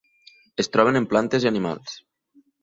[0.63, 1.95] Es troben en plantes i animals.